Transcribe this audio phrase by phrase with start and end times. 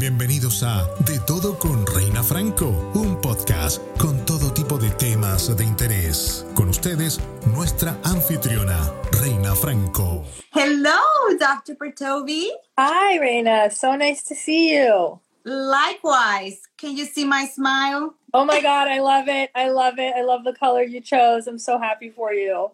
[0.00, 5.62] Bienvenidos a De Todo con Reina Franco, un podcast con todo tipo de temas de
[5.62, 6.46] interés.
[6.54, 7.20] Con ustedes,
[7.54, 8.78] nuestra anfitriona,
[9.20, 10.24] Reina Franco.
[10.54, 11.02] Hello,
[11.38, 11.76] Dr.
[11.78, 12.48] Bertovi.
[12.78, 13.70] Hi, Reina.
[13.70, 15.20] So nice to see you.
[15.44, 16.62] Likewise.
[16.78, 18.14] Can you see my smile?
[18.32, 19.50] Oh my God, I love it.
[19.54, 20.14] I love it.
[20.16, 21.46] I love the color you chose.
[21.46, 22.70] I'm so happy for you.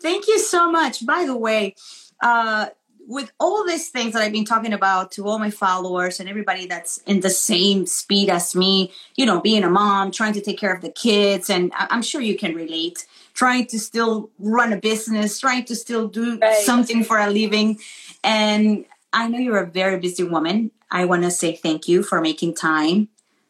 [0.00, 1.04] Thank you so much.
[1.04, 1.74] By the way,
[2.22, 2.68] uh,
[3.10, 6.66] with all these things that I've been talking about to all my followers and everybody
[6.66, 10.60] that's in the same speed as me, you know, being a mom, trying to take
[10.60, 14.76] care of the kids, and I'm sure you can relate, trying to still run a
[14.76, 16.54] business, trying to still do right.
[16.58, 17.80] something for a living.
[18.22, 20.70] And I know you're a very busy woman.
[20.88, 23.08] I want to say thank you for making time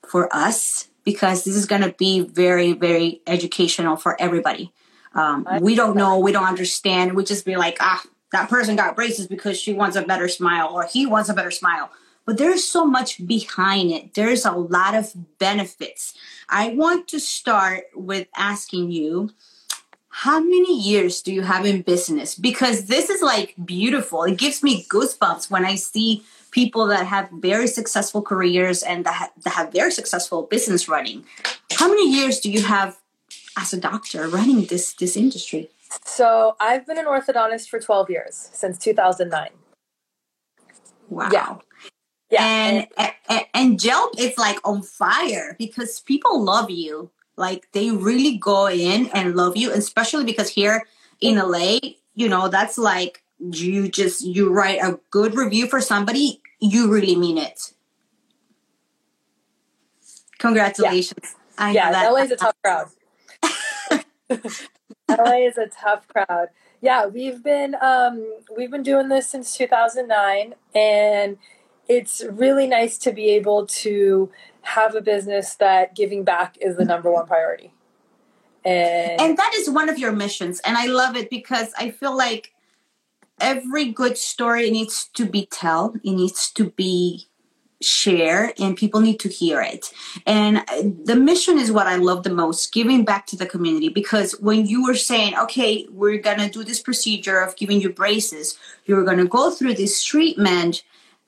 [0.08, 4.72] for us because this is going to be very, very educational for everybody.
[5.14, 7.14] Um, we don't know, we don't understand.
[7.14, 8.02] We just be like, ah,
[8.32, 11.50] that person got braces because she wants a better smile or he wants a better
[11.50, 11.90] smile.
[12.26, 14.14] But there's so much behind it.
[14.14, 16.14] There's a lot of benefits.
[16.48, 19.30] I want to start with asking you
[20.10, 22.34] how many years do you have in business?
[22.34, 24.24] Because this is like beautiful.
[24.24, 29.14] It gives me goosebumps when I see people that have very successful careers and that,
[29.14, 31.24] ha- that have very successful business running.
[31.72, 32.98] How many years do you have
[33.56, 35.70] as a doctor running this this industry?
[36.04, 39.50] So I've been an orthodontist for 12 years since 2009.
[41.08, 41.28] Wow.
[41.32, 41.56] Yeah.
[42.30, 42.44] Yeah.
[42.44, 47.10] And, and, and, and Yelp is like on fire because people love you.
[47.36, 50.84] Like they really go in and love you, especially because here
[51.20, 51.78] in LA,
[52.14, 57.16] you know, that's like you just you write a good review for somebody, you really
[57.16, 57.72] mean it.
[60.38, 61.34] Congratulations.
[61.58, 62.88] Yeah, yeah LA is a tough crowd.
[65.18, 66.48] LA is a tough crowd.
[66.80, 71.36] Yeah, we've been um, we've been doing this since 2009, and
[71.88, 74.30] it's really nice to be able to
[74.62, 77.72] have a business that giving back is the number one priority.
[78.64, 82.16] And, and that is one of your missions, and I love it because I feel
[82.16, 82.54] like
[83.40, 85.96] every good story needs to be told.
[85.96, 87.29] It needs to be
[87.80, 89.92] share and people need to hear it.
[90.26, 93.88] And uh, the mission is what i love the most giving back to the community
[93.88, 98.58] because when you were saying okay we're gonna do this procedure of giving you braces
[98.84, 100.82] you're gonna go through this treatment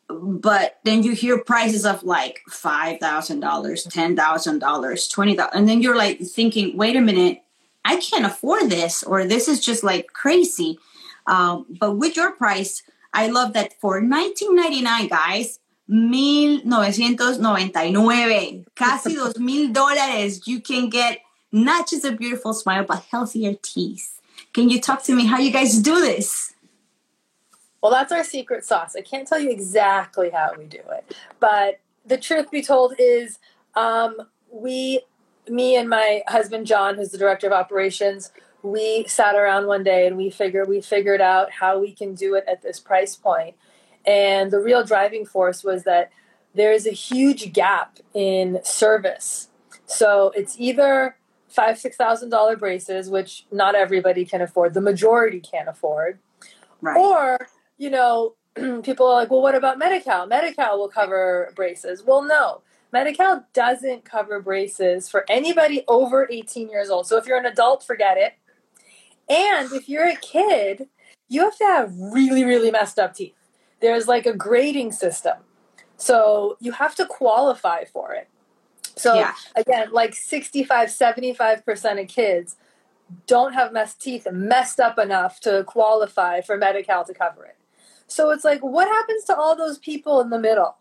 [0.09, 3.01] but then you hear prices of like $5000
[3.41, 7.43] $10000 $20000 and then you're like thinking wait a minute
[7.85, 10.79] i can't afford this or this is just like crazy.
[11.27, 12.83] Um, but with your price
[13.15, 21.19] i love that for 1999 guys 1999, casi dos mil dólares, you can get
[21.51, 24.21] not just a beautiful smile, but healthier teeth.
[24.53, 26.55] Can you talk to me how you guys do this?
[27.83, 28.95] Well, that's our secret sauce.
[28.97, 33.39] I can't tell you exactly how we do it, but the truth be told is
[33.75, 34.17] um,
[34.51, 35.01] we,
[35.49, 38.31] me and my husband John, who's the director of operations,
[38.63, 42.37] we sat around one day and we figured we figured out how we can do
[42.37, 43.57] it at this price point
[44.07, 46.11] and the real driving force was that
[46.55, 49.49] there is a huge gap in service.
[49.87, 51.17] So it's either
[51.49, 56.19] five, six thousand dollar braces, which not everybody can afford, the majority can't afford.
[56.81, 56.97] Right.
[56.97, 57.39] Or,
[57.79, 58.35] you know,
[58.83, 60.27] people are like, well, what about Medi-Cal?
[60.27, 62.03] Medi-Cal will cover braces.
[62.05, 62.63] Well, no.
[62.93, 67.07] Medi-Cal doesn't cover braces for anybody over 18 years old.
[67.07, 68.35] So if you're an adult, forget it.
[69.31, 70.89] And if you're a kid,
[71.29, 73.35] you have to have really, really messed up teeth
[73.83, 75.37] there's like a grading system.
[75.99, 78.29] So you have to qualify for it.
[78.97, 79.35] So yeah.
[79.55, 82.57] again, like 65, 75% of kids
[83.27, 87.57] don't have messed teeth messed up enough to qualify for Medi-Cal to cover it.
[88.07, 90.77] So it's like, what happens to all those people in the middle?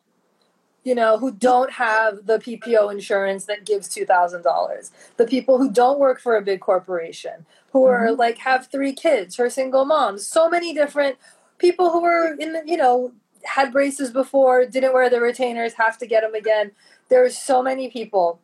[0.84, 4.92] You know, who don't have the PPO insurance that gives $2,000.
[5.18, 8.20] The people who don't work for a big corporation, who are mm-hmm.
[8.20, 10.28] like have three kids, or single moms.
[10.28, 11.18] So many different
[11.62, 15.98] people who were in the, you know, had braces before, didn't wear the retainers, have
[16.00, 16.72] to get them again.
[17.10, 18.40] There are so many people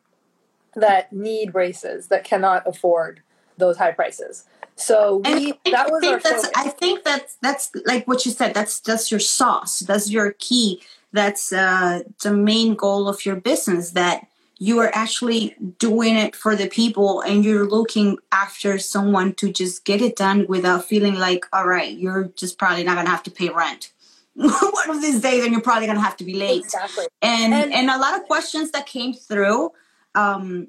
[0.75, 3.22] that need braces that cannot afford
[3.58, 4.46] those high prices.
[4.75, 8.54] So we that was our that's, I think that's that's like what you said.
[8.54, 9.80] That's that's your sauce.
[9.80, 10.84] That's your key.
[11.12, 13.92] That's uh, the main goal of your business.
[13.92, 14.28] That
[14.59, 19.86] you are actually doing it for the people and you're looking after someone to just
[19.86, 23.24] get it done without feeling like all right you're just probably not going to have
[23.24, 23.94] to pay rent.
[24.33, 26.63] One of these days and you're probably going to have to be late.
[26.65, 27.07] Exactly.
[27.24, 29.71] And, and, and a lot of questions that came through
[30.15, 30.68] um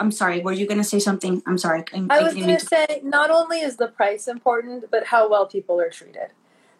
[0.00, 1.40] i'm sorry were you going to say something?
[1.46, 5.06] I'm sorry I'm, i was going to say not only is the price important but
[5.06, 6.30] how well people are treated.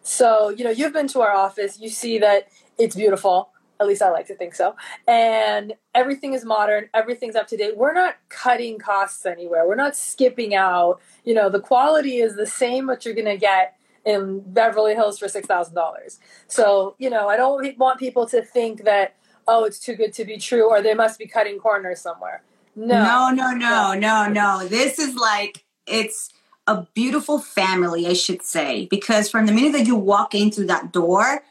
[0.01, 4.01] So you know you've been to our office you see that it's beautiful At least
[4.01, 4.75] I like to think so.
[5.07, 7.77] And everything is modern, everything's up to date.
[7.77, 9.67] We're not cutting costs anywhere.
[9.67, 10.99] We're not skipping out.
[11.23, 15.19] You know, the quality is the same what you're going to get in Beverly Hills
[15.19, 16.19] for $6,000.
[16.47, 19.15] So, you know, I don't want people to think that
[19.49, 22.43] oh, it's too good to be true or they must be cutting corners somewhere.
[22.75, 23.31] No.
[23.31, 24.67] No, no, no, no, no.
[24.67, 26.31] This is like it's
[26.67, 30.67] a beautiful family, I should say, because from the minute that you walk in through
[30.67, 31.43] that door,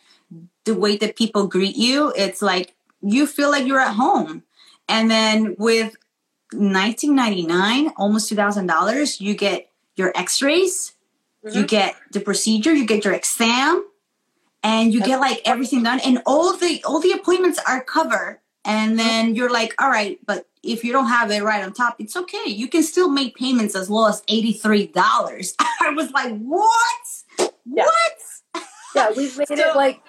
[0.68, 4.42] the way that people greet you, it's like you feel like you're at home.
[4.88, 5.96] And then with
[6.52, 10.92] 1999, almost $2,000, you get your x-rays,
[11.44, 11.58] mm-hmm.
[11.58, 13.84] you get the procedure, you get your exam,
[14.62, 18.98] and you get like everything done and all the all the appointments are covered and
[18.98, 22.16] then you're like all right but if you don't have it right on top it's
[22.16, 22.46] okay.
[22.46, 27.52] You can still make payments as low as $83 i was like what?
[27.64, 27.84] Yeah.
[27.84, 28.64] what?
[28.94, 30.02] Yeah we've made so, it like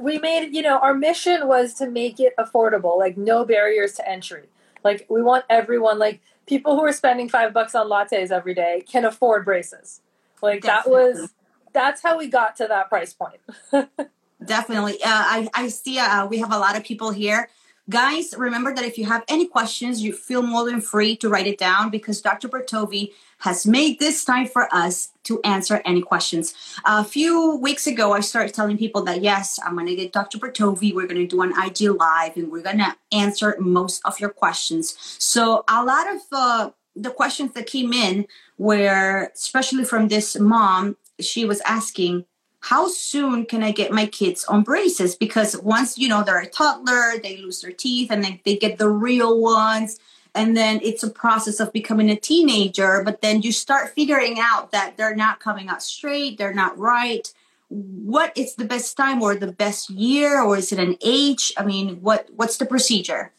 [0.00, 4.08] we made you know, our mission was to make it affordable, like no barriers to
[4.08, 4.44] entry.
[4.84, 8.84] Like we want everyone, like people who are spending five bucks on lattes every day
[8.86, 10.00] can afford braces.
[10.42, 11.02] Like Definitely.
[11.02, 11.30] that was,
[11.72, 13.40] that's how we got to that price point.
[14.44, 14.94] Definitely.
[14.94, 17.48] Uh, I, I see uh, we have a lot of people here
[17.88, 21.46] Guys, remember that if you have any questions, you feel more than free to write
[21.46, 22.48] it down because Dr.
[22.48, 26.54] Bertovi has made this time for us to answer any questions.
[26.84, 30.38] A few weeks ago, I started telling people that yes, I'm going to get Dr.
[30.38, 30.94] Bertovi.
[30.94, 34.30] We're going to do an IG live and we're going to answer most of your
[34.30, 34.96] questions.
[35.18, 38.26] So, a lot of uh, the questions that came in
[38.58, 42.24] were, especially from this mom, she was asking,
[42.60, 45.14] how soon can I get my kids on braces?
[45.14, 48.78] Because once, you know, they're a toddler, they lose their teeth and then they get
[48.78, 50.00] the real ones.
[50.36, 53.02] And then it's a process of becoming a teenager.
[53.04, 57.32] But then you start figuring out that they're not coming out straight, they're not right.
[57.68, 61.52] What is the best time or the best year or is it an age?
[61.56, 63.32] I mean, what what's the procedure?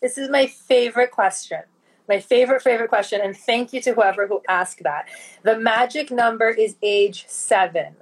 [0.00, 1.62] This is my favorite question.
[2.08, 3.20] My favorite, favorite question.
[3.22, 5.08] And thank you to whoever who asked that.
[5.42, 7.96] The magic number is age seven.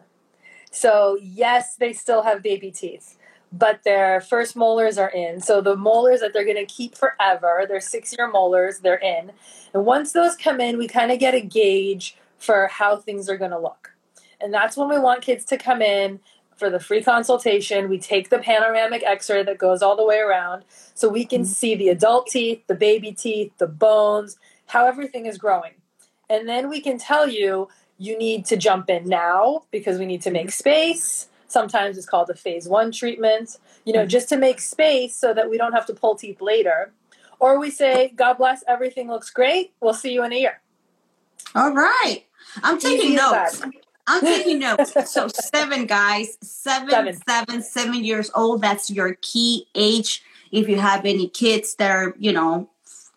[0.73, 3.17] So, yes, they still have baby teeth,
[3.53, 5.41] but their first molars are in.
[5.41, 9.33] So, the molars that they're going to keep forever, their six year molars, they're in.
[9.75, 13.37] And once those come in, we kind of get a gauge for how things are
[13.37, 13.95] going to look.
[14.41, 16.21] And that's when we want kids to come in
[16.57, 17.89] for the free consultation.
[17.89, 20.65] We take the panoramic x ray that goes all the way around
[20.95, 21.53] so we can mm-hmm.
[21.53, 25.73] see the adult teeth, the baby teeth, the bones, how everything is growing.
[26.29, 27.69] And then we can tell you
[27.99, 31.29] you need to jump in now because we need to make space.
[31.53, 34.09] Sometimes it's called a phase one treatment, you know, mm-hmm.
[34.09, 36.93] just to make space so that we don't have to pull teeth later.
[37.39, 39.73] Or we say, God bless, everything looks great.
[39.81, 40.61] We'll see you in a year.
[41.55, 42.25] All right.
[42.63, 43.63] I'm taking notes.
[44.07, 44.95] I'm taking notes.
[45.13, 48.63] So seven guys, seven, seven, seven, seven years old.
[48.63, 50.23] That's your key age.
[50.51, 52.69] If you have any kids that are, you know,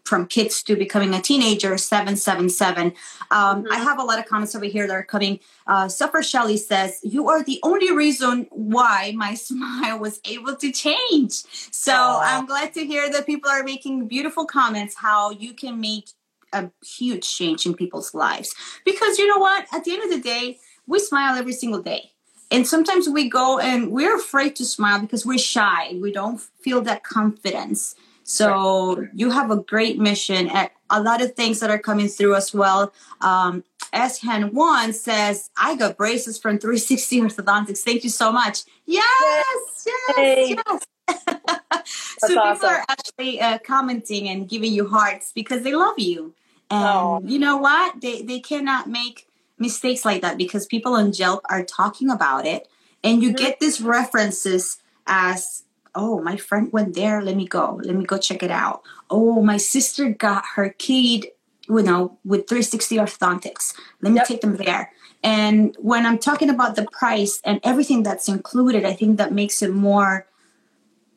[0.06, 2.94] from kids to becoming a teenager 777
[3.32, 3.72] um, mm-hmm.
[3.72, 5.40] i have a lot of comments over here that are coming.
[5.68, 10.72] Uh, suffer shelly says you are the only reason why my smile was able to
[10.72, 11.44] change.
[11.72, 12.22] So Aww.
[12.24, 16.10] i'm glad to hear that people are making beautiful comments how you can make
[16.54, 18.54] a huge change in people's lives.
[18.86, 19.66] Because you know what?
[19.74, 22.12] At the end of the day we smile every single day.
[22.52, 25.98] And sometimes we go and we're afraid to smile because we're shy.
[26.00, 27.96] We don't feel that confidence
[28.28, 29.10] so right.
[29.14, 32.54] you have a great mission at a lot of things that are coming through as
[32.54, 32.92] well.
[33.22, 33.64] Um,
[33.94, 37.80] S-Hen one says, I got braces from 360 Orthodontics.
[37.80, 38.64] Thank you so much.
[38.88, 40.84] Yes, yes, yes.
[42.18, 42.68] so people awesome.
[42.68, 46.34] are actually uh, commenting and giving you hearts because they love you.
[46.72, 47.22] And oh.
[47.24, 48.02] you know what?
[48.02, 49.28] They, they cannot make
[49.60, 52.68] mistakes like that because people on Yelp are talking about it.
[53.04, 53.38] And you mm-hmm.
[53.38, 55.62] get these references as
[55.96, 57.22] oh, my friend went there.
[57.22, 57.80] Let me go.
[57.84, 58.84] Let me go check it out.
[59.10, 61.28] Oh, my sister got her kid,
[61.68, 63.74] you know, with 360 orthodontics.
[64.02, 64.28] Let me yep.
[64.28, 64.92] take them there.
[65.24, 69.62] And when I'm talking about the price and everything that's included, I think that makes
[69.62, 70.28] it more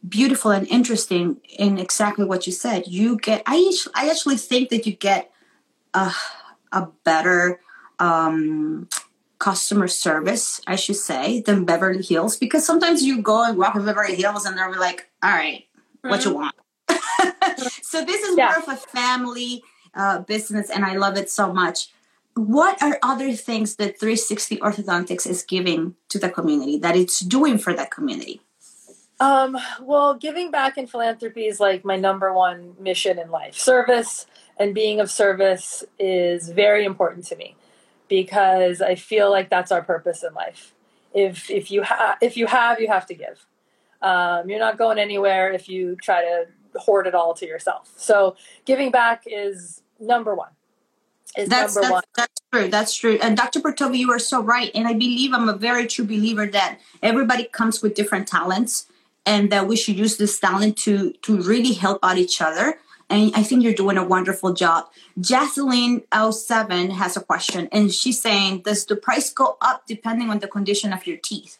[0.08, 2.86] beautiful and interesting in exactly what you said.
[2.86, 5.30] You get, I, I actually think that you get
[5.92, 6.12] a,
[6.72, 7.60] a better
[7.98, 8.88] um,
[9.38, 13.84] customer service, I should say, than Beverly Hills because sometimes you go and walk in
[13.84, 16.10] Beverly Hills and they're like, all right, mm-hmm.
[16.10, 16.40] what you mm-hmm.
[16.40, 16.54] want.
[17.82, 18.46] so this is yeah.
[18.46, 19.62] more of a family
[19.94, 21.88] uh, business and I love it so much.
[22.34, 27.58] What are other things that 360 Orthodontics is giving to the community that it's doing
[27.58, 28.40] for that community?
[29.20, 33.56] Um, well, giving back in philanthropy is like my number one mission in life.
[33.56, 34.26] Service
[34.56, 37.56] and being of service is very important to me
[38.08, 40.74] because I feel like that's our purpose in life.
[41.14, 43.46] If if you have if you have, you have to give.
[44.00, 46.46] Um, you're not going anywhere if you try to
[46.78, 47.90] hoard it all to yourself.
[47.96, 50.50] So giving back is number one.
[51.36, 52.02] Is that's, number that's, one.
[52.16, 52.68] That's true.
[52.68, 53.18] That's true.
[53.22, 53.60] And Dr.
[53.60, 54.70] Bertovi, you are so right.
[54.74, 58.86] And I believe I'm a very true believer that everybody comes with different talents
[59.26, 62.78] and that we should use this talent to to really help out each other.
[63.10, 64.86] And I think you're doing a wonderful job.
[65.18, 70.40] Jocelyn 07 has a question, and she's saying, Does the price go up depending on
[70.40, 71.58] the condition of your teeth?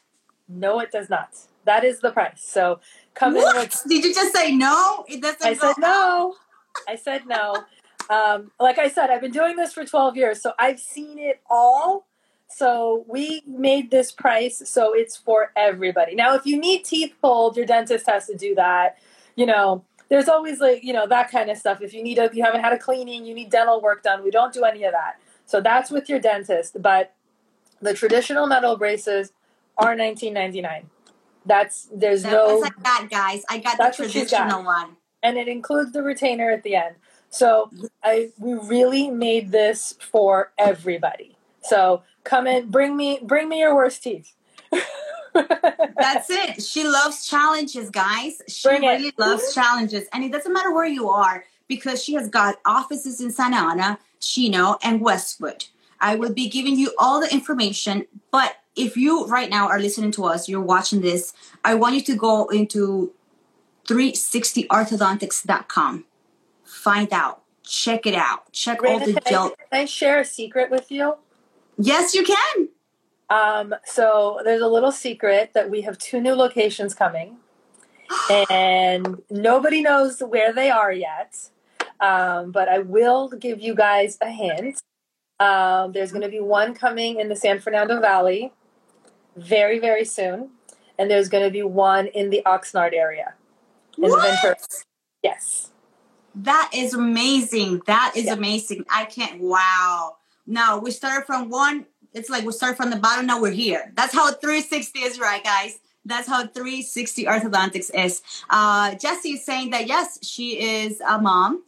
[0.49, 1.31] No, it does not.
[1.65, 2.43] That is the price.
[2.43, 2.81] So
[3.15, 3.57] come what?
[3.57, 3.83] in with.
[3.89, 5.05] Did you just say no?
[5.09, 6.35] It doesn't I said no.
[6.87, 7.65] I said no.
[8.11, 11.41] Um, like I said, I've been doing this for 12 years, so I've seen it
[11.49, 12.07] all.
[12.51, 16.15] So we made this price so it's for everybody.
[16.15, 18.97] Now, if you need teeth pulled, your dentist has to do that.
[19.37, 21.81] You know, there's always like you know that kind of stuff.
[21.81, 24.23] If you need a, you haven't had a cleaning, you need dental work done.
[24.25, 25.19] We don't do any of that.
[25.47, 26.81] So that's with your dentist.
[26.81, 27.15] But
[27.81, 29.33] the traditional metal braces
[29.77, 30.85] are 19.99.
[31.47, 32.63] That's there's That no.
[32.65, 33.43] I got, guys.
[33.49, 34.49] I got the she's got.
[34.49, 34.97] traditional one.
[35.23, 36.97] and it includes the retainer at the end.
[37.31, 37.71] So
[38.03, 41.37] I we really made this for everybody.
[41.63, 44.33] So come in, bring me bring me your worst teeth.
[45.99, 46.63] That's it.
[46.63, 48.41] She loves challenges, guys.
[48.49, 48.89] She Bring it.
[48.89, 50.07] really loves challenges.
[50.13, 53.99] And it doesn't matter where you are because she has got offices in Santa Ana,
[54.21, 55.67] Chino, and Westwood.
[56.01, 58.07] I will be giving you all the information.
[58.31, 61.33] But if you right now are listening to us, you're watching this,
[61.65, 63.13] I want you to go into
[63.87, 66.05] 360orthodontics.com.
[66.65, 67.43] Find out.
[67.65, 68.51] Check it out.
[68.53, 69.51] Check all the gel.
[69.51, 71.17] can I share a secret with you?
[71.77, 72.69] Yes, you can.
[73.31, 77.37] Um, so there's a little secret that we have two new locations coming,
[78.51, 81.37] and nobody knows where they are yet.
[82.01, 84.81] Um, but I will give you guys a hint.
[85.41, 88.53] Um, there's going to be one coming in the San Fernando Valley
[89.37, 90.51] very, very soon,
[90.99, 93.35] and there's going to be one in the Oxnard area.
[93.97, 94.57] In the Ventura.
[95.23, 95.71] Yes.
[96.35, 97.83] That is amazing.
[97.87, 98.35] That is Yeah.
[98.35, 98.85] amazing.
[98.89, 99.41] I can't.
[99.41, 100.17] Wow.
[100.47, 101.87] Now we started from one.
[102.15, 103.27] It's like we start from the bottom.
[103.27, 103.93] Now we're here.
[103.95, 105.79] That's how 360 is, right, guys?
[106.05, 108.23] That's how 360 orthodontics is.
[108.49, 111.65] Uh, Jessie is saying that yes, she is a mom.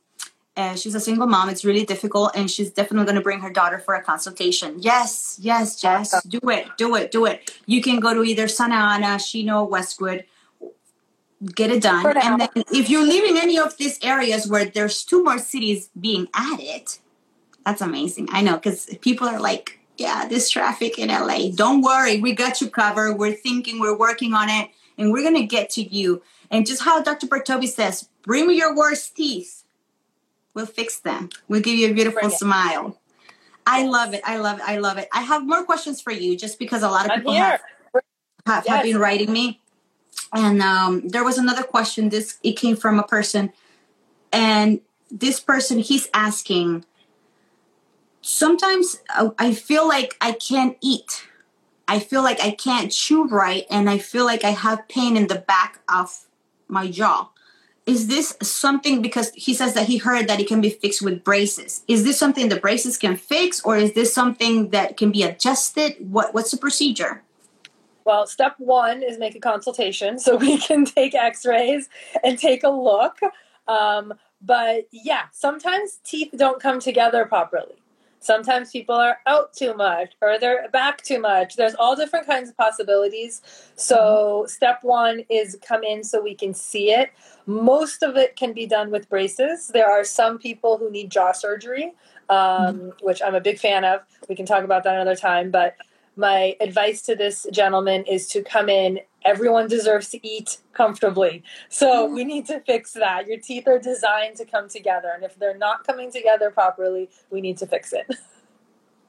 [0.56, 1.48] Uh, she's a single mom.
[1.48, 4.76] It's really difficult, and she's definitely going to bring her daughter for a consultation.
[4.78, 6.30] Yes, yes, Jess, Awesome.
[6.30, 7.50] do it, do it, do it.
[7.66, 10.24] You can go to either Santa Ana, Chino, Westwood,
[11.54, 12.04] get it done.
[12.16, 15.88] And then if you live in any of these areas where there's two more cities
[15.98, 16.88] being added,
[17.64, 18.28] that's amazing.
[18.32, 21.50] I know because people are like, yeah, this traffic in LA.
[21.54, 23.18] Don't worry, we got you covered.
[23.18, 26.22] We're thinking, we're working on it, and we're gonna get to you.
[26.50, 27.26] And just how Dr.
[27.26, 29.62] Bertovi says, bring me your worst teeth.
[30.54, 31.28] We'll fix them.
[31.48, 32.98] We'll give you a beautiful smile.
[33.66, 34.22] I love it.
[34.24, 34.64] I love it.
[34.66, 35.08] I love it.
[35.12, 37.44] I have more questions for you just because a lot of I'm people here.
[37.44, 37.60] have
[38.46, 39.60] have, have been writing me.
[40.32, 42.08] And um, there was another question.
[42.08, 43.52] This it came from a person,
[44.32, 44.80] and
[45.10, 46.86] this person he's asking.
[48.22, 51.26] Sometimes uh, I feel like I can't eat.
[51.88, 55.26] I feel like I can't chew right, and I feel like I have pain in
[55.26, 56.26] the back of
[56.68, 57.30] my jaw.
[57.86, 61.24] Is this something because he says that he heard that it can be fixed with
[61.24, 61.82] braces?
[61.88, 65.96] Is this something the braces can fix, or is this something that can be adjusted?
[65.98, 67.22] What what's the procedure?
[68.04, 71.88] Well, step one is make a consultation so we can take x rays
[72.22, 73.18] and take a look.
[73.66, 77.79] Um, but yeah, sometimes teeth don't come together properly.
[78.20, 81.56] Sometimes people are out too much or they're back too much.
[81.56, 83.40] There's all different kinds of possibilities.
[83.76, 87.10] So, step one is come in so we can see it.
[87.46, 89.68] Most of it can be done with braces.
[89.68, 91.94] There are some people who need jaw surgery,
[92.28, 94.02] um, which I'm a big fan of.
[94.28, 95.50] We can talk about that another time.
[95.50, 95.76] But
[96.20, 99.00] my advice to this gentleman is to come in.
[99.24, 101.42] Everyone deserves to eat comfortably.
[101.68, 103.26] So we need to fix that.
[103.26, 105.10] Your teeth are designed to come together.
[105.14, 108.06] And if they're not coming together properly, we need to fix it.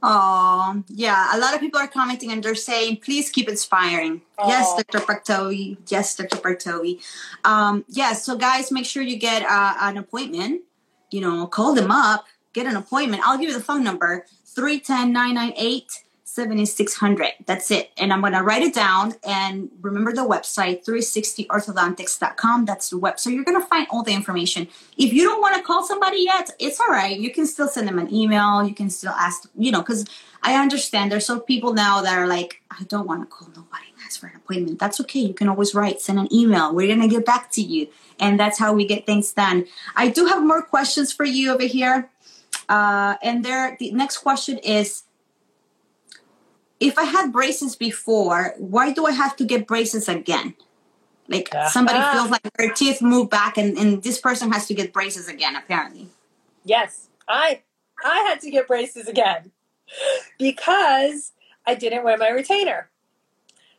[0.04, 1.30] Oh, yeah.
[1.32, 4.24] A lot of people are commenting and they're saying, please keep inspiring.
[4.40, 4.98] Yes, Dr.
[5.06, 5.78] Partovi.
[5.90, 6.38] Yes, Dr.
[6.38, 7.00] Partovi.
[7.46, 10.64] Um, yeah, so guys, make sure you get uh, an appointment.
[11.12, 13.22] You know, call them up, get an appointment.
[13.28, 16.04] I'll give you the phone number 310 998
[16.34, 17.34] 7600.
[17.46, 17.92] That's it.
[17.98, 22.66] And I'm going to write it down and remember the website 360orthodontics.com.
[22.66, 23.20] That's the web.
[23.20, 24.68] So you're going to find all the information.
[24.98, 27.20] If you don't want to call somebody yet, it's all right.
[27.20, 28.64] You can still send them an email.
[28.64, 30.06] You can still ask, you know, because
[30.44, 33.92] I understand there's some people now that are like, I don't want to call nobody
[34.12, 34.80] ask for an appointment.
[34.80, 35.20] That's okay.
[35.20, 36.74] You can always write, send an email.
[36.74, 37.88] We're going to get back to you.
[38.20, 39.66] And that's how we get things done.
[39.96, 42.10] I do have more questions for you over here.
[42.68, 45.04] Uh, and there, the next question is,
[46.82, 50.56] if I had braces before, why do I have to get braces again?
[51.28, 52.12] Like somebody ah.
[52.12, 55.56] feels like their teeth move back, and, and this person has to get braces again.
[55.56, 56.10] Apparently.
[56.66, 57.62] Yes, I
[58.04, 59.52] I had to get braces again
[60.40, 61.32] because
[61.66, 62.90] I didn't wear my retainer.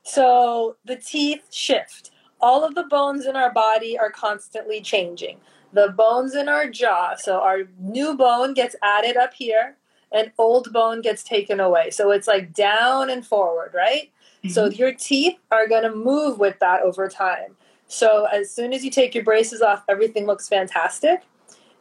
[0.03, 2.11] So the teeth shift.
[2.41, 5.39] All of the bones in our body are constantly changing.
[5.73, 9.77] The bones in our jaw, so our new bone gets added up here,
[10.13, 11.91] and old bone gets taken away.
[11.91, 14.11] So it's like down and forward, right?
[14.45, 14.51] Mm-hmm.
[14.51, 17.57] So your teeth are going to move with that over time.
[17.87, 21.23] So as soon as you take your braces off, everything looks fantastic.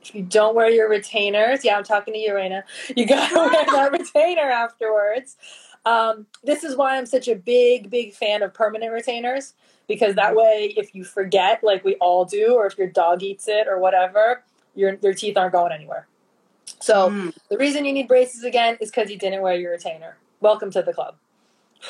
[0.01, 2.63] If you don't wear your retainers, yeah, I'm talking to you, Reina.
[2.95, 5.37] You gotta wear that retainer afterwards.
[5.85, 9.53] Um, this is why I'm such a big, big fan of permanent retainers
[9.87, 13.47] because that way, if you forget, like we all do, or if your dog eats
[13.47, 14.43] it or whatever,
[14.75, 16.07] your your teeth aren't going anywhere.
[16.79, 17.33] So mm.
[17.49, 20.17] the reason you need braces again is because you didn't wear your retainer.
[20.39, 21.15] Welcome to the club.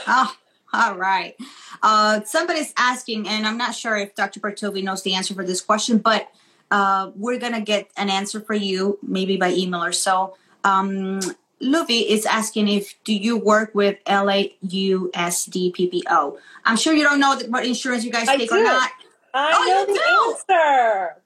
[0.08, 0.36] Oh,
[0.74, 1.36] all right.
[1.84, 4.40] Uh, somebody's asking, and I'm not sure if Dr.
[4.40, 6.30] Bertovi knows the answer for this question, but
[6.70, 10.36] uh, we're gonna get an answer for you maybe by email or so.
[10.64, 11.20] Um,
[11.62, 16.38] Luvi is asking if do you work with LAUSD PPO?
[16.66, 18.60] I'm sure you don't know what insurance you guys I take do.
[18.60, 18.90] or not.
[19.34, 20.56] I oh, know the do?
[20.58, 21.21] answer.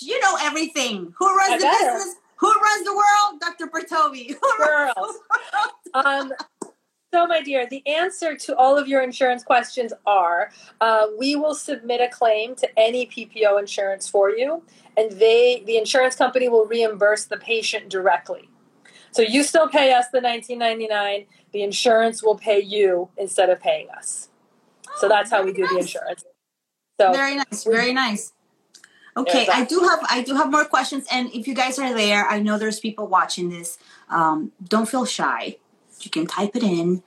[0.00, 1.12] You know everything.
[1.18, 1.92] Who runs I the better.
[1.96, 2.16] business?
[2.36, 3.40] Who runs the world?
[3.40, 3.66] Dr.
[3.66, 4.36] Bertovi.
[4.58, 5.16] Girls.
[5.94, 6.32] um,
[7.12, 11.54] so, my dear, the answer to all of your insurance questions are uh, we will
[11.54, 14.62] submit a claim to any PPO insurance for you,
[14.96, 18.50] and they, the insurance company, will reimburse the patient directly.
[19.10, 21.26] So you still pay us the 19.99.
[21.52, 24.28] The insurance will pay you instead of paying us.
[24.86, 25.70] Oh, so that's how we do nice.
[25.70, 26.24] the insurance.
[27.00, 28.32] So very nice, very nice.
[29.16, 32.24] Okay, I do have I do have more questions, and if you guys are there,
[32.26, 33.78] I know there's people watching this.
[34.08, 35.56] Um, don't feel shy.
[36.00, 37.02] You can type it in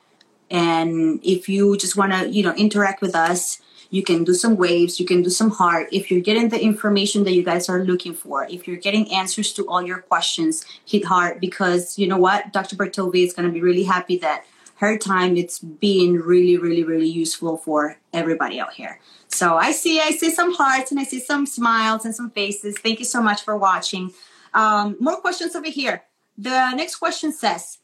[0.51, 4.55] and if you just want to you know interact with us you can do some
[4.57, 5.87] waves you can do some heart.
[5.91, 9.53] If you're getting the information that you guys are looking for if you're getting answers
[9.53, 12.53] to all your questions hit heart because you know what?
[12.53, 16.83] Dr bertovi is going to be really happy that her time it's being really really
[16.83, 18.99] really useful for everybody out here
[19.31, 22.77] so i see i see some hearts and i see some smiles and some faces
[22.79, 24.11] thank you so much for watching
[24.53, 26.03] um, more questions over here
[26.37, 27.77] the next question says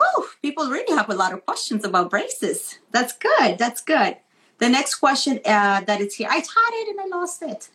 [0.00, 2.78] "Oh, people really have a lot of questions about braces.
[2.90, 3.58] That's good.
[3.58, 4.16] That's good.
[4.58, 7.68] The next question uh, that is here, I taught it and I lost it.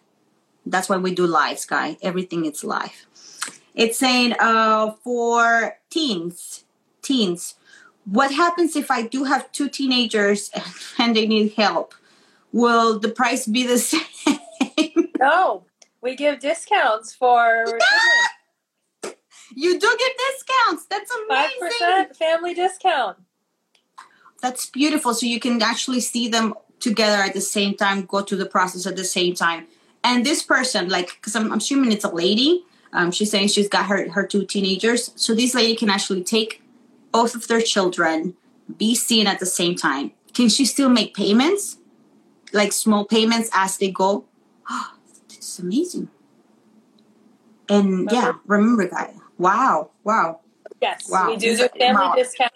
[0.66, 1.98] That's why we do live, Sky.
[2.02, 3.06] Everything is live.
[3.74, 6.64] It's saying uh, for teens,
[7.02, 7.56] teens,
[8.06, 10.52] what happens if I do have two teenagers
[11.00, 11.94] and they need help?
[12.56, 15.10] Will the price be the same?
[15.20, 15.66] No,
[16.02, 17.66] we give discounts for.
[19.58, 20.86] You do get discounts.
[20.88, 22.10] That's amazing.
[22.12, 23.18] 5% family discount.
[24.42, 25.14] That's beautiful.
[25.14, 28.86] So you can actually see them together at the same time, go through the process
[28.86, 29.68] at the same time.
[30.04, 33.70] And this person, like, because I'm, I'm, assuming it's a lady, um, she's saying she's
[33.70, 35.12] got her, her two teenagers.
[35.16, 36.62] So this lady can actually take
[37.14, 38.36] both of their children,
[38.78, 40.12] be seen at the same time.
[40.34, 41.78] Can she still make payments?
[42.54, 44.26] Like small payments as they go?
[44.70, 44.94] Oh,
[45.28, 46.10] this is amazing.
[47.70, 49.14] And yeah, remember that.
[49.38, 49.92] Wow.
[50.04, 50.42] Wow.
[50.82, 51.30] Yes, wow.
[51.30, 52.16] we do do family wow.
[52.16, 52.52] discount.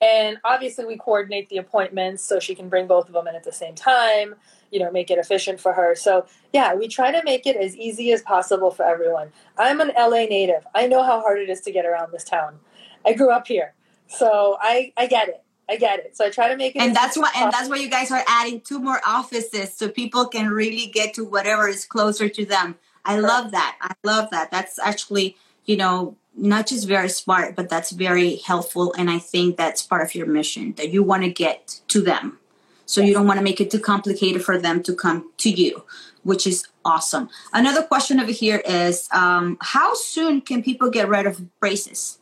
[0.00, 3.44] And obviously, we coordinate the appointments so she can bring both of them in at
[3.44, 4.34] the same time,
[4.70, 5.94] you know, make it efficient for her.
[5.94, 9.32] So, yeah, we try to make it as easy as possible for everyone.
[9.56, 10.66] I'm an LA native.
[10.74, 12.58] I know how hard it is to get around this town.
[13.06, 13.72] I grew up here.
[14.06, 15.42] So, I, I get it.
[15.68, 16.16] I get it.
[16.16, 16.82] So I try to make it.
[16.82, 20.26] And that's why, and that's why you guys are adding two more offices so people
[20.26, 22.76] can really get to whatever is closer to them.
[23.04, 23.76] I love that.
[23.80, 24.50] I love that.
[24.50, 28.92] That's actually you know, not just very smart, but that's very helpful.
[28.98, 32.38] And I think that's part of your mission that you want to get to them.
[32.86, 35.84] So you don't want to make it too complicated for them to come to you,
[36.22, 37.30] which is awesome.
[37.52, 42.18] Another question over here is um, how soon can people get rid of braces?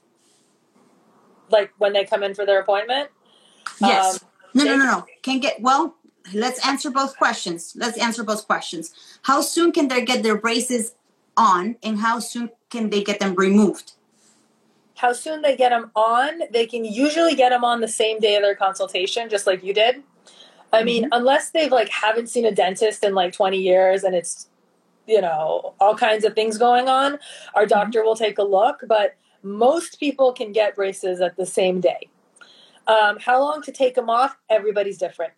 [1.51, 3.11] Like when they come in for their appointment?
[3.81, 4.22] Yes.
[4.22, 5.07] Um, no, no, no, no.
[5.22, 5.96] Can get, well,
[6.35, 7.75] let's answer both questions.
[7.77, 8.92] Let's answer both questions.
[9.22, 10.94] How soon can they get their braces
[11.37, 13.92] on and how soon can they get them removed?
[14.96, 16.42] How soon they get them on?
[16.53, 19.75] They can usually get them on the same day of their consultation, just like you
[19.75, 20.03] did.
[20.72, 20.85] I mm-hmm.
[20.87, 24.48] mean, unless they've like haven't seen a dentist in like 20 years and it's
[25.07, 27.18] you know all kinds of things going on,
[27.55, 27.68] our mm-hmm.
[27.68, 28.07] doctor mm-hmm.
[28.07, 28.85] will take a look.
[28.87, 32.09] But most people can get braces at the same day.
[32.87, 34.37] Um, how long to take them off?
[34.51, 35.33] Everybody's different.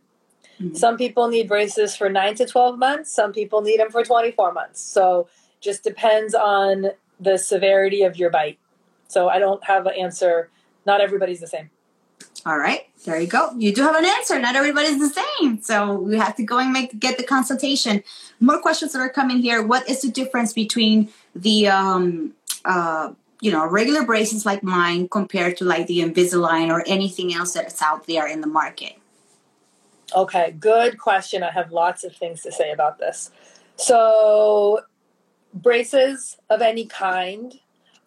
[0.60, 0.74] Mm-hmm.
[0.74, 3.12] Some people need braces for nine to 12 months.
[3.12, 4.80] Some people need them for 24 months.
[4.80, 5.28] So
[5.60, 8.58] just depends on the severity of your bite.
[9.08, 10.50] So I don't have an answer.
[10.86, 11.70] Not everybody's the same.
[12.46, 13.52] All right, there you go.
[13.56, 14.38] You do have an answer.
[14.38, 18.02] Not everybody's the same, so we have to go and make get the consultation.
[18.38, 19.62] More questions that are coming here.
[19.62, 22.34] What is the difference between the um,
[22.66, 23.12] uh,
[23.44, 27.82] you know regular braces like mine compared to like the Invisalign or anything else that's
[27.82, 28.94] out there in the market?
[30.16, 31.42] Okay, good question.
[31.42, 33.30] I have lots of things to say about this.
[33.76, 34.80] So,
[35.52, 37.52] braces of any kind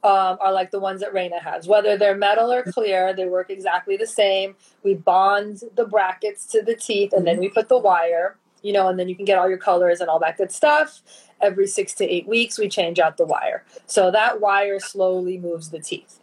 [0.03, 1.67] um, are like the ones that Reina has.
[1.67, 4.55] Whether they're metal or clear, they work exactly the same.
[4.81, 8.89] We bond the brackets to the teeth and then we put the wire, you know,
[8.89, 11.01] and then you can get all your colors and all that good stuff.
[11.39, 13.63] Every six to eight weeks, we change out the wire.
[13.85, 16.19] So that wire slowly moves the teeth.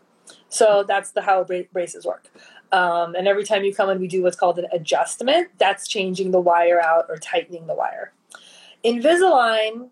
[0.51, 2.29] So that's the how braces work.
[2.71, 5.49] Um, and every time you come in, we do what's called an adjustment.
[5.57, 8.13] That's changing the wire out or tightening the wire.
[8.85, 9.89] Invisalign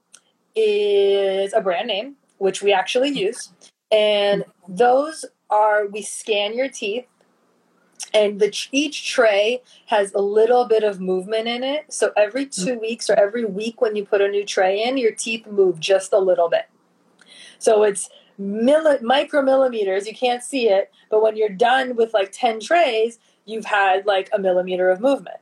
[0.54, 3.50] is a brand name, which we actually use.
[3.90, 7.06] And those are, we scan your teeth
[8.14, 11.92] and the each tray has a little bit of movement in it.
[11.92, 12.64] So every mm.
[12.64, 15.80] two weeks or every week when you put a new tray in, your teeth move
[15.80, 16.68] just a little bit.
[17.58, 18.10] So it's
[18.40, 20.06] milli- micromillimeters.
[20.06, 24.28] You can't see it, but when you're done with like ten trays, you've had like
[24.32, 25.38] a millimeter of movement.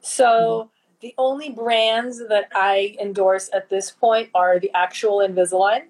[0.00, 0.68] So mm-hmm.
[1.00, 5.82] the only brands that I endorse at this point are the actual Invisalign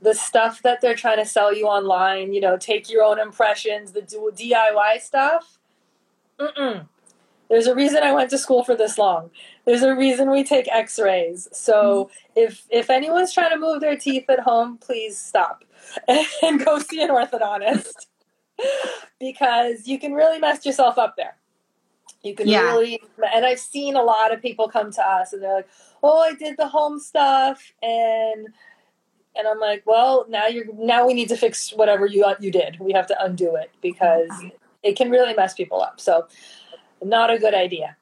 [0.00, 3.92] the stuff that they're trying to sell you online, you know, take your own impressions,
[3.92, 5.58] the DIY stuff.
[6.38, 6.86] Mm-mm.
[7.48, 9.30] There's a reason I went to school for this long.
[9.64, 11.48] There's a reason we take X-rays.
[11.52, 12.40] So mm-hmm.
[12.40, 15.64] if if anyone's trying to move their teeth at home, please stop
[16.08, 18.06] and go see an orthodontist
[19.20, 21.36] because you can really mess yourself up there.
[22.22, 22.62] You can yeah.
[22.62, 23.00] really,
[23.32, 25.68] and I've seen a lot of people come to us and they're like,
[26.02, 28.48] "Oh, I did the home stuff and."
[29.36, 32.78] And I'm like, well, now you're now we need to fix whatever you you did.
[32.80, 34.30] We have to undo it because
[34.82, 36.00] it can really mess people up.
[36.00, 36.26] So,
[37.02, 37.96] not a good idea.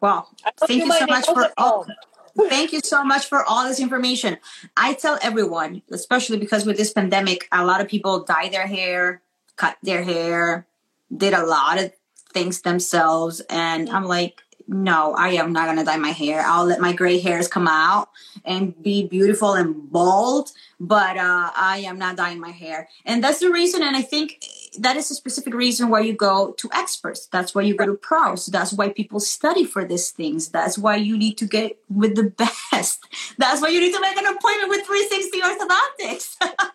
[0.00, 1.86] Well, thank you, you so much for all.
[2.48, 4.38] thank you so much for all this information.
[4.76, 9.20] I tell everyone, especially because with this pandemic, a lot of people dye their hair,
[9.56, 10.66] cut their hair,
[11.14, 11.92] did a lot of
[12.32, 16.42] things themselves, and I'm like, no, I am not gonna dye my hair.
[16.46, 18.08] I'll let my gray hairs come out
[18.44, 22.88] and be beautiful and bald, but uh, I am not dyeing my hair.
[23.04, 24.44] And that's the reason, and I think
[24.78, 27.26] that is a specific reason why you go to experts.
[27.26, 28.46] That's why you go to pros.
[28.46, 30.50] That's why people study for these things.
[30.50, 32.30] That's why you need to get with the
[32.70, 33.04] best.
[33.38, 36.36] That's why you need to make an appointment with 360 Orthodontics.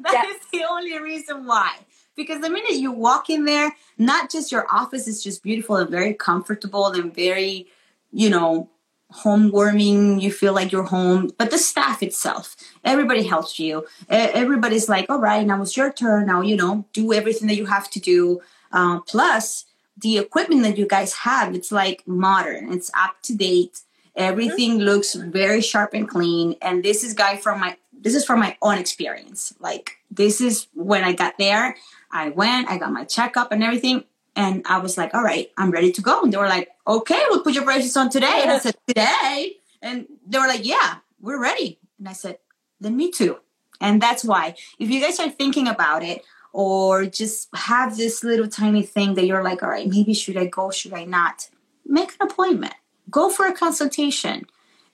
[0.00, 0.40] That yes.
[0.40, 1.76] is the only reason why
[2.16, 5.90] because the minute you walk in there, not just your office is just beautiful and
[5.90, 7.68] very comfortable and very,
[8.12, 8.70] you know,
[9.10, 10.20] home warming.
[10.20, 13.86] You feel like you're home, but the staff itself, everybody helps you.
[14.08, 16.26] Everybody's like, all right, now it's your turn.
[16.26, 18.40] Now, you know, do everything that you have to do.
[18.72, 23.80] Uh, plus, the equipment that you guys have, it's like modern, it's up to date.
[24.14, 24.86] Everything mm-hmm.
[24.86, 26.56] looks very sharp and clean.
[26.62, 29.52] And this is guy from my this is from my own experience.
[29.60, 31.76] Like this is when I got there.
[32.10, 34.04] I went, I got my checkup and everything.
[34.34, 36.22] And I was like, all right, I'm ready to go.
[36.22, 38.40] And they were like, okay, we'll put your braces on today.
[38.42, 39.56] And I said, today?
[39.80, 41.78] And they were like, yeah, we're ready.
[41.98, 42.38] And I said,
[42.80, 43.38] then me too.
[43.80, 48.48] And that's why, if you guys are thinking about it, or just have this little
[48.48, 51.50] tiny thing that you're like, all right, maybe should I go, should I not?
[51.84, 52.72] Make an appointment,
[53.10, 54.46] go for a consultation.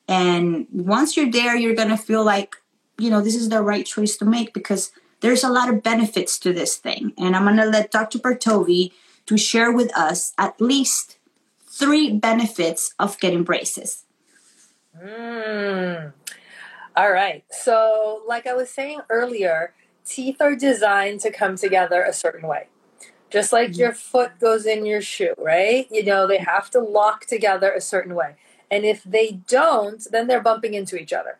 [0.08, 2.56] And once you're there, you're going to feel like,
[2.98, 4.90] you know, this is the right choice to make because
[5.22, 7.12] there's a lot of benefits to this thing.
[7.16, 8.18] And I'm going to let Dr.
[8.18, 8.92] Bartovi
[9.26, 11.16] to share with us at least
[11.66, 14.04] three benefits of getting braces.
[15.02, 16.12] Mm.
[16.94, 17.44] All right.
[17.50, 19.72] So, like I was saying earlier,
[20.04, 22.68] teeth are designed to come together a certain way.
[23.30, 25.86] Just like your foot goes in your shoe, right?
[25.90, 28.34] You know, they have to lock together a certain way.
[28.70, 31.38] And if they don't, then they're bumping into each other.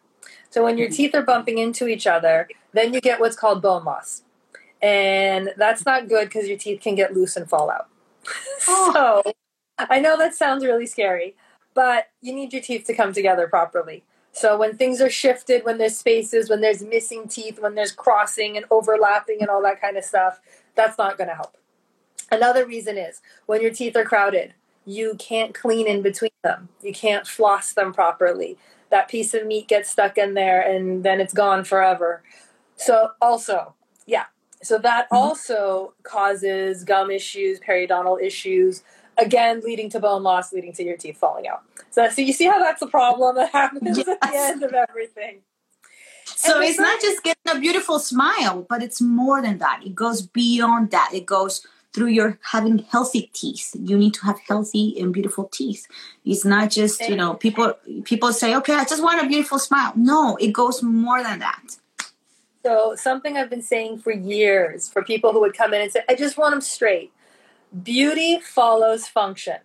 [0.48, 0.96] So when your mm-hmm.
[0.96, 4.22] teeth are bumping into each other, then you get what's called bone loss.
[4.80, 7.88] And that's not good because your teeth can get loose and fall out.
[8.68, 9.22] Oh.
[9.24, 9.32] so
[9.78, 11.34] I know that sounds really scary,
[11.74, 14.04] but you need your teeth to come together properly.
[14.30, 18.56] So when things are shifted, when there's spaces, when there's missing teeth, when there's crossing
[18.56, 20.40] and overlapping and all that kind of stuff,
[20.76, 21.56] that's not going to help.
[22.30, 24.54] Another reason is when your teeth are crowded,
[24.84, 26.68] you can't clean in between them.
[26.82, 28.56] You can't floss them properly
[28.92, 32.22] that piece of meat gets stuck in there and then it's gone forever.
[32.84, 33.74] So also,
[34.06, 34.24] yeah.
[34.62, 35.16] So that mm-hmm.
[35.16, 38.82] also causes gum issues, periodontal issues,
[39.18, 41.62] again leading to bone loss, leading to your teeth falling out.
[41.90, 44.08] So, so you see how that's a problem that happens yes.
[44.08, 45.40] at the end of everything.
[46.24, 49.82] So it's not just getting a beautiful smile, but it's more than that.
[49.84, 51.10] It goes beyond that.
[51.12, 53.76] It goes through your having healthy teeth.
[53.78, 55.86] You need to have healthy and beautiful teeth.
[56.24, 59.92] It's not just, you know, people people say, "Okay, I just want a beautiful smile."
[59.94, 61.76] No, it goes more than that.
[62.64, 66.02] So, something I've been saying for years for people who would come in and say,
[66.08, 67.12] "I just want them straight."
[67.82, 69.58] Beauty follows function.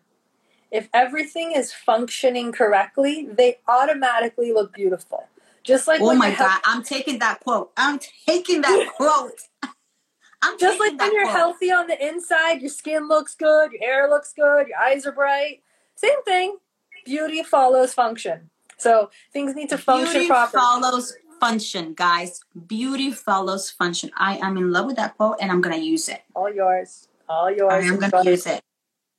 [0.72, 5.28] If everything is functioning correctly, they automatically look beautiful.
[5.64, 7.72] Just like oh my god, I'm taking that quote.
[7.78, 9.42] I'm taking that quote.
[10.42, 11.36] I'm just like when you're quote.
[11.36, 15.12] healthy on the inside, your skin looks good, your hair looks good, your eyes are
[15.12, 15.62] bright.
[15.96, 16.58] Same thing.
[17.06, 18.50] Beauty follows function.
[18.78, 20.62] So things need to function Beauty properly.
[20.62, 22.42] follows function, guys.
[22.68, 24.12] Beauty follows function.
[24.18, 26.24] I am in love with that quote, and I'm gonna use it.
[26.36, 27.08] All yours.
[27.30, 27.86] All yours.
[27.86, 28.62] I'm gonna use it.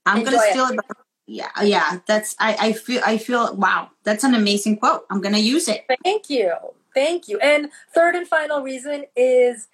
[0.07, 0.75] I'm Enjoy gonna steal it.
[0.75, 0.97] it.
[1.27, 2.01] Yeah, yeah.
[2.07, 2.57] That's I.
[2.61, 3.03] I feel.
[3.05, 3.55] I feel.
[3.55, 5.05] Wow, that's an amazing quote.
[5.11, 5.85] I'm gonna use it.
[6.05, 6.55] Thank you.
[6.95, 7.39] Thank you.
[7.39, 9.69] And third and final reason is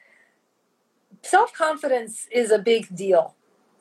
[1.23, 3.35] self confidence is a big deal.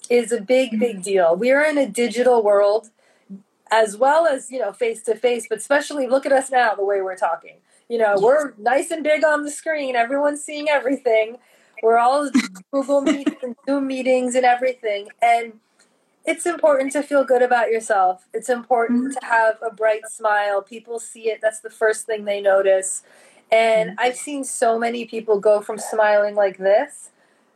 [0.10, 0.80] Is a big, mm-hmm.
[0.80, 1.36] big deal.
[1.36, 2.90] We are in a digital world
[3.72, 6.86] as well as, you know, face to face, but especially look at us now, the
[6.86, 7.58] way we're talking.
[7.90, 8.22] You know, yes.
[8.22, 11.38] we're nice and big on the screen, everyone's seeing everything.
[11.82, 12.30] We're all
[12.72, 15.10] Google Meets and Zoom meetings and everything.
[15.22, 15.54] And
[16.26, 18.28] it's important to feel good about yourself.
[18.34, 19.20] It's important mm-hmm.
[19.20, 20.62] to have a bright smile.
[20.62, 23.04] People see it, that's the first thing they notice.
[23.52, 24.00] And mm-hmm.
[24.00, 27.10] I've seen so many people go from smiling like this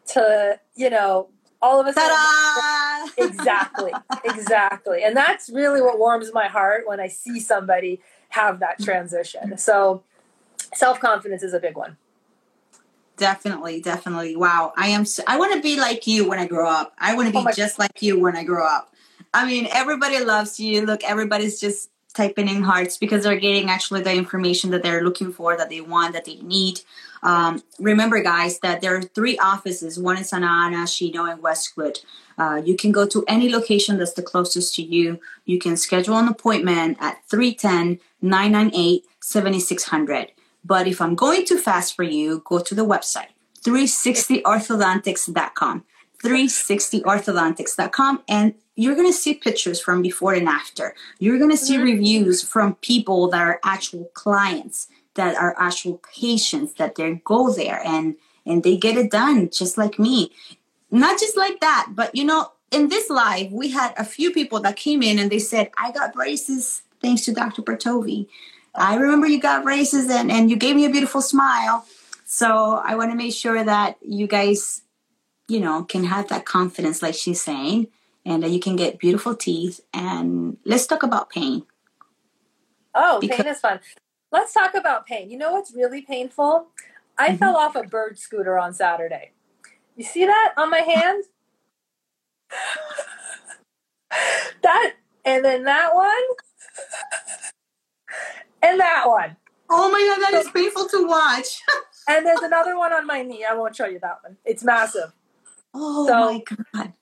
[0.07, 1.27] to you know
[1.61, 3.91] all of a sudden exactly
[4.25, 9.57] exactly and that's really what warms my heart when i see somebody have that transition
[9.57, 10.03] so
[10.73, 11.97] self-confidence is a big one.
[13.17, 14.36] Definitely definitely.
[14.36, 14.73] Wow.
[14.77, 16.93] I am so, i want to be like you when i grow up.
[16.99, 18.93] I want to be oh just like you when i grow up.
[19.34, 20.86] I mean everybody loves you.
[20.86, 25.32] Look everybody's just typing in hearts because they're getting actually the information that they're looking
[25.32, 26.82] for that they want that they need.
[27.23, 31.99] Um, remember, guys, that there are three offices one in Santa Ana, Chino, and Westwood.
[32.38, 35.19] Uh, you can go to any location that's the closest to you.
[35.45, 40.32] You can schedule an appointment at 310 998 7600.
[40.67, 43.30] But if I'm going too fast for you, go to the website
[43.63, 45.84] 360orthodontics.com.
[46.23, 50.95] 360orthodontics.com and you're going to see pictures from before and after.
[51.19, 51.84] You're going to see mm-hmm.
[51.84, 57.82] reviews from people that are actual clients that are actual patients that they go there
[57.86, 60.32] and and they get it done just like me
[60.89, 64.62] not just like that but you know in this live we had a few people
[64.62, 68.27] that came in and they said i got braces thanks to dr bertovi
[68.77, 71.85] i remember you got braces and, and you gave me a beautiful smile
[72.25, 74.81] so i want to make sure that you guys
[75.47, 77.87] you know can have that confidence like she's saying
[78.25, 81.63] and that you can get beautiful teeth and let's talk about pain
[82.95, 83.79] oh because- pain is fun
[84.31, 85.29] Let's talk about pain.
[85.29, 86.67] You know what's really painful?
[87.17, 87.37] I mm-hmm.
[87.37, 89.31] fell off a bird scooter on Saturday.
[89.95, 91.23] You see that on my hand?
[94.61, 94.93] that
[95.25, 96.07] and then that one
[98.62, 99.36] and that one.
[99.70, 101.62] Oh my god, that so, is painful to watch.
[102.10, 103.46] and there's another one on my knee.
[103.50, 104.38] I won't show you that one.
[104.46, 105.13] It's massive.
[105.74, 106.43] Oh so, my
[106.74, 106.93] god.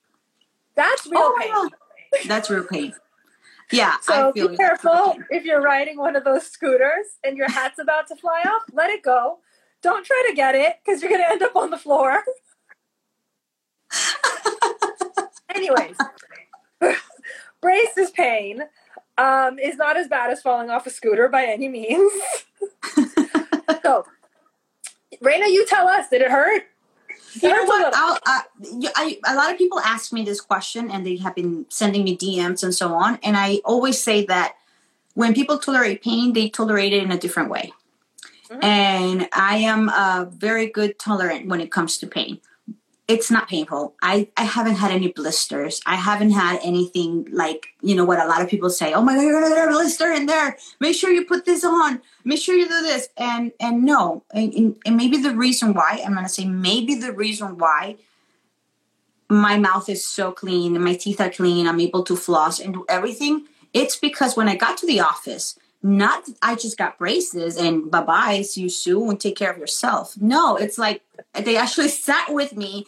[0.75, 1.69] That's real oh,
[2.11, 2.27] pain.
[2.27, 2.93] That's real pain.
[3.71, 3.95] Yeah.
[4.01, 8.15] So be careful if you're riding one of those scooters and your hat's about to
[8.15, 8.63] fly off.
[8.73, 9.39] Let it go.
[9.81, 12.23] Don't try to get it because you're going to end up on the floor.
[15.55, 15.95] Anyways,
[17.61, 18.63] braces pain
[19.17, 22.11] um, is not as bad as falling off a scooter by any means.
[23.83, 24.05] so,
[25.21, 26.63] Reina, you tell us, did it hurt?
[27.41, 27.93] You know what?
[27.93, 28.41] I'll, uh,
[28.95, 32.17] I, a lot of people ask me this question and they have been sending me
[32.17, 33.19] DMs and so on.
[33.23, 34.55] And I always say that
[35.15, 37.73] when people tolerate pain, they tolerate it in a different way.
[38.49, 38.63] Mm-hmm.
[38.63, 42.39] And I am a very good tolerant when it comes to pain
[43.07, 43.93] it's not painful.
[44.01, 45.79] I, I haven't had any blisters.
[45.85, 49.15] I haven't had anything like, you know, what a lot of people say, oh my
[49.15, 50.57] God, get a blister in there.
[50.79, 52.01] Make sure you put this on.
[52.23, 53.09] Make sure you do this.
[53.17, 57.13] And, and no, and, and maybe the reason why, I'm going to say maybe the
[57.13, 57.97] reason why
[59.29, 62.73] my mouth is so clean and my teeth are clean, I'm able to floss and
[62.73, 63.45] do everything.
[63.73, 68.01] It's because when I got to the office, not I just got braces and bye
[68.01, 70.19] bye, see you soon take care of yourself.
[70.19, 72.87] No, it's like they actually sat with me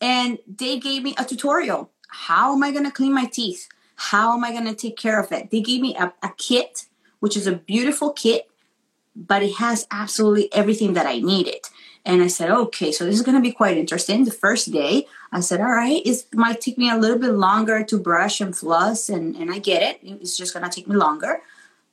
[0.00, 1.90] and they gave me a tutorial.
[2.08, 3.68] How am I going to clean my teeth?
[3.94, 5.50] How am I going to take care of it?
[5.52, 6.86] They gave me a, a kit,
[7.20, 8.50] which is a beautiful kit,
[9.14, 11.60] but it has absolutely everything that I needed.
[12.04, 14.24] And I said, okay, so this is going to be quite interesting.
[14.24, 17.84] The first day, I said, all right, it might take me a little bit longer
[17.84, 20.00] to brush and floss, and, and I get it.
[20.02, 21.40] It's just going to take me longer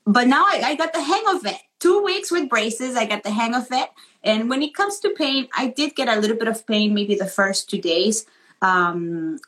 [0.10, 1.58] but now I, I got the hang of it.
[1.80, 3.90] Two weeks with braces, I got the hang of it.
[4.24, 7.14] And when it comes to pain, I did get a little bit of pain maybe
[7.14, 8.26] the first two days.
[8.64, 9.40] Um,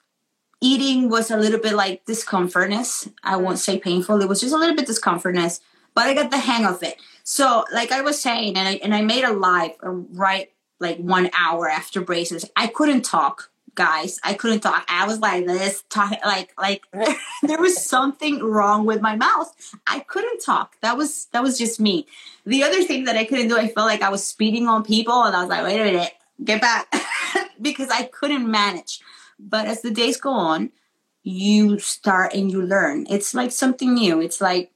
[0.62, 3.10] eating was a little bit like discomfortness.
[3.24, 4.21] I won't say painful.
[4.21, 5.62] It was just a little bit discomfortness,
[5.95, 7.02] but I got the hang of it.
[7.24, 10.97] So, like I was saying, and I and I made a live uh, right like
[10.97, 12.45] one hour after braces.
[12.56, 14.20] I couldn't talk guys.
[14.24, 14.86] I couldn't talk.
[14.88, 16.86] I was like this, talking like like
[17.44, 19.54] there was something wrong with my mouth.
[19.88, 20.76] I couldn't talk.
[20.82, 22.08] That was that was just me.
[22.46, 25.24] The other thing that I couldn't do, I felt like I was speeding on people,
[25.24, 26.94] and I was like, wait a minute, get back,
[27.62, 29.00] because I couldn't manage.
[29.40, 30.72] But as the days go on,
[31.24, 33.06] you start and you learn.
[33.10, 34.22] It's like something new.
[34.22, 34.72] It's like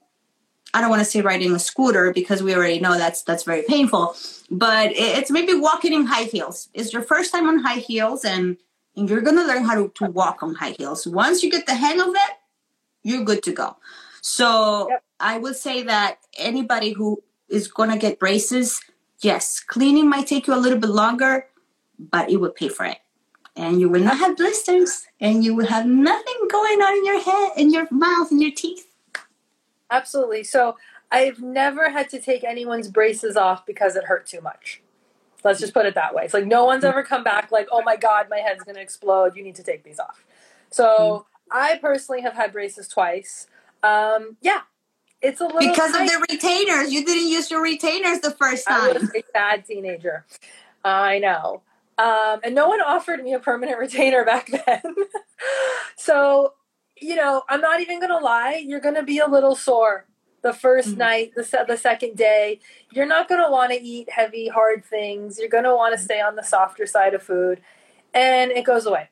[0.75, 3.63] I don't want to say riding a scooter because we already know that's that's very
[3.63, 4.15] painful.
[4.51, 6.69] But it's maybe walking in high heels.
[6.73, 8.57] It's your first time on high heels, and
[8.95, 11.05] and you're going to learn how to, to walk on high heels.
[11.05, 12.31] Once you get the hang of it,
[13.03, 13.77] you're good to go.
[14.21, 15.03] So yep.
[15.19, 18.81] I would say that anybody who is going to get braces,
[19.19, 21.47] yes, cleaning might take you a little bit longer,
[21.99, 22.97] but it will pay for it.
[23.55, 27.21] And you will not have blisters and you will have nothing going on in your
[27.21, 28.91] head, in your mouth, in your teeth.
[29.91, 30.43] Absolutely.
[30.43, 30.75] So
[31.11, 34.81] I've never had to take anyone's braces off because it hurt too much.
[35.45, 36.23] Let's just put it that way.
[36.25, 38.81] It's like no one's ever come back like, oh my God, my head's going to
[38.81, 39.35] explode.
[39.35, 40.25] You need to take these off.
[40.71, 41.25] So mm.
[41.51, 43.45] I personally have had braces twice.
[43.83, 44.61] Um, yeah,
[45.21, 46.05] it's a little because tight.
[46.05, 46.91] of the retainers.
[46.91, 48.89] You didn't use your retainers the first time.
[48.89, 50.25] I was a bad teenager.
[50.83, 51.61] I know.
[51.99, 54.81] Um, and no one offered me a permanent retainer back then.
[55.95, 56.53] so,
[56.99, 58.63] you know, I'm not even going to lie.
[58.65, 60.07] You're going to be a little sore
[60.45, 60.97] the 1st mm-hmm.
[60.99, 62.59] night, the, the second day.
[62.91, 65.39] You're not going to want to eat heavy, hard things.
[65.39, 67.61] You're going to want to stay on the softer side of food.
[68.13, 69.09] And it goes away.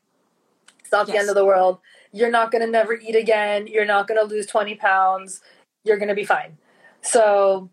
[0.79, 1.15] It's not yes.
[1.15, 1.79] the end of the world.
[2.11, 3.65] You're not going to never eat again.
[3.65, 5.41] You're not going to lose 20 pounds.
[5.83, 6.59] You're going to be fine.
[7.01, 7.71] So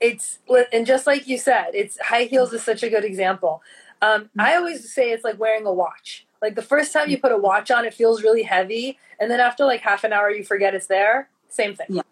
[0.00, 0.38] it's,
[0.72, 3.62] and just like you said, it's high heels is such a good example.
[4.00, 4.40] Um, mm-hmm.
[4.40, 6.26] I always say it's like wearing a watch.
[6.40, 8.98] Like the first time you put a watch on, it feels really heavy.
[9.20, 11.28] And then after like half an hour, you forget it's there.
[11.50, 11.88] Same thing.
[11.90, 12.02] Yeah.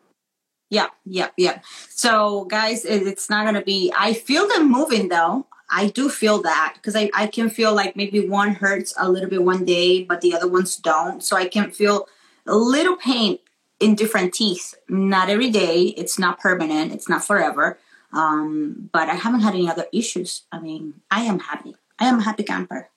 [0.74, 1.60] Yeah, yeah, yeah.
[1.88, 3.92] So, guys, it's not going to be.
[3.96, 5.46] I feel them moving though.
[5.70, 9.30] I do feel that because I, I can feel like maybe one hurts a little
[9.30, 11.22] bit one day, but the other ones don't.
[11.22, 12.08] So I can feel
[12.46, 13.38] a little pain
[13.78, 14.74] in different teeth.
[14.88, 15.94] Not every day.
[15.96, 16.92] It's not permanent.
[16.92, 17.78] It's not forever.
[18.12, 20.42] Um, but I haven't had any other issues.
[20.50, 21.76] I mean, I am happy.
[22.00, 22.90] I am a happy camper.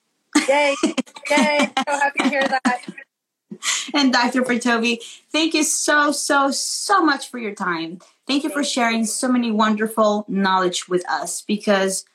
[0.49, 0.75] Yay!
[1.29, 1.69] Yay!
[1.87, 2.83] so happy to hear that.
[3.93, 4.41] And Dr.
[4.41, 4.99] Partovi,
[5.31, 7.99] thank you so, so, so much for your time.
[8.25, 12.05] Thank you for sharing so many wonderful knowledge with us because,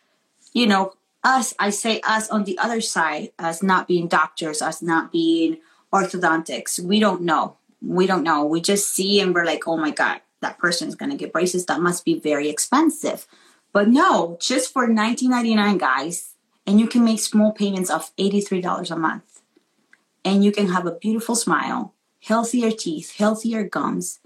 [0.53, 0.93] you know,
[1.25, 5.59] us, I say us on the other side, as not being doctors, us not being
[5.93, 7.57] orthodontics, we don't know.
[7.81, 8.45] We don't know.
[8.45, 11.33] We just see and we're like, oh my God, that person is going to get
[11.33, 11.67] braces.
[11.67, 13.27] That must be very expensive.
[13.73, 16.35] But no, just for 19.99, guys,
[16.67, 19.32] and you can make small payments of $83 a month
[20.25, 24.21] and you can have a beautiful smile, healthier teeth, healthier gums,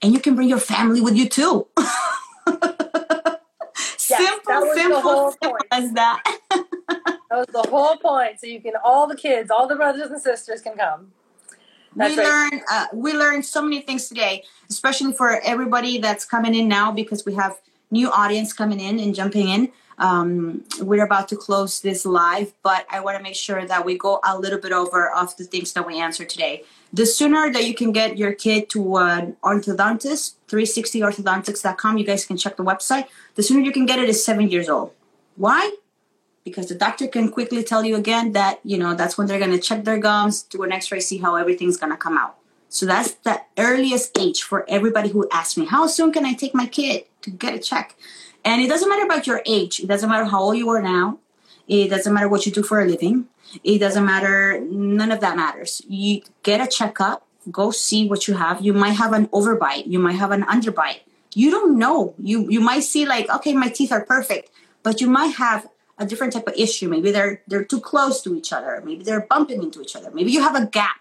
[0.00, 1.66] and you can bring your family with you too.
[4.12, 6.22] Yes, simple, simple, simple as that.
[6.50, 8.40] that was the whole point.
[8.40, 11.12] So you can all the kids, all the brothers and sisters can come.
[11.96, 12.50] That's we right.
[12.52, 16.92] learned uh, we learned so many things today, especially for everybody that's coming in now
[16.92, 17.58] because we have
[17.90, 19.72] new audience coming in and jumping in.
[19.98, 23.96] Um, we're about to close this live, but I want to make sure that we
[23.98, 26.64] go a little bit over of the things that we answered today.
[26.92, 32.36] The sooner that you can get your kid to an orthodontist, 360orthodontics.com, you guys can
[32.36, 33.06] check the website.
[33.34, 34.92] The sooner you can get it is seven years old.
[35.36, 35.76] Why?
[36.44, 39.52] Because the doctor can quickly tell you again that, you know, that's when they're going
[39.52, 42.36] to check their gums, do an x ray, see how everything's going to come out.
[42.68, 46.54] So that's the earliest age for everybody who asks me, how soon can I take
[46.54, 47.96] my kid to get a check?
[48.44, 49.80] And it doesn't matter about your age.
[49.80, 51.18] It doesn't matter how old you are now.
[51.68, 53.26] It doesn't matter what you do for a living.
[53.62, 54.60] It doesn't matter.
[54.60, 55.82] None of that matters.
[55.88, 57.26] You get a checkup.
[57.50, 58.60] Go see what you have.
[58.60, 59.86] You might have an overbite.
[59.86, 61.00] You might have an underbite.
[61.34, 62.14] You don't know.
[62.18, 64.50] You you might see like, okay, my teeth are perfect,
[64.82, 65.66] but you might have
[65.98, 66.88] a different type of issue.
[66.88, 68.82] Maybe they're they're too close to each other.
[68.84, 70.10] Maybe they're bumping into each other.
[70.10, 71.00] Maybe you have a gap.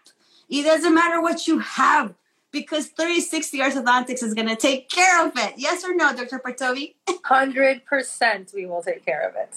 [0.49, 2.13] It doesn't matter what you have
[2.51, 5.53] because 360 orthodontics is going to take care of it.
[5.57, 6.39] Yes or no, Dr.
[6.39, 6.95] Partovi?
[7.07, 9.55] 100% we will take care of it.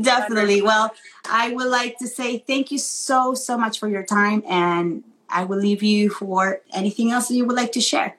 [0.00, 0.60] Definitely.
[0.60, 0.64] 100%.
[0.64, 0.94] Well,
[1.30, 4.42] I would like to say thank you so, so much for your time.
[4.48, 8.16] And I will leave you for anything else that you would like to share.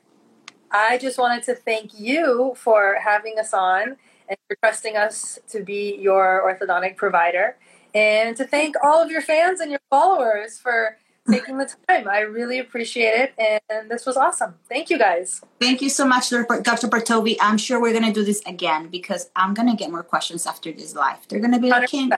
[0.71, 5.63] I just wanted to thank you for having us on and for trusting us to
[5.63, 7.57] be your orthodontic provider.
[7.93, 10.97] And to thank all of your fans and your followers for
[11.29, 12.07] taking the time.
[12.07, 13.61] I really appreciate it.
[13.69, 14.55] And this was awesome.
[14.69, 15.41] Thank you guys.
[15.59, 16.87] Thank you so much, Dr.
[16.87, 17.37] Partovi.
[17.41, 20.45] I'm sure we're going to do this again because I'm going to get more questions
[20.45, 21.27] after this live.
[21.27, 22.11] They're going to be like, can,